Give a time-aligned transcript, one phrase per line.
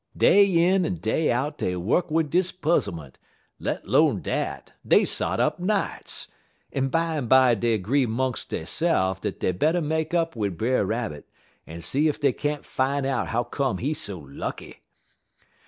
[0.17, 3.19] Day in en day out dey wuk wid dis puzzlement;
[3.59, 6.27] let 'lone dat, dey sot up nights;
[6.73, 11.29] en bimeby dey 'gree 'mungs deyse'f dat dey better make up wid Brer Rabbit,
[11.67, 14.81] en see ef dey can't fine out how come he so lucky.